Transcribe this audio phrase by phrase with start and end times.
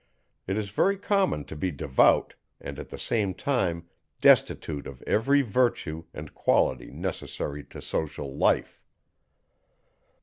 [0.47, 3.87] It is very common to be devout, and at the same time
[4.19, 8.83] destitute of every virtue and quality necessary to social life.